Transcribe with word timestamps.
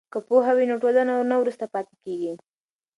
که 0.11 0.19
پوهه 0.27 0.51
وي 0.55 0.65
نو 0.69 0.75
ټولنه 0.83 1.13
نه 1.31 1.35
وروسته 1.41 1.65
پاتې 1.73 1.93
کیږي. 2.03 2.33